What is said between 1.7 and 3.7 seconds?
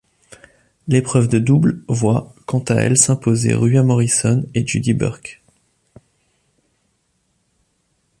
voit quant à elle s'imposer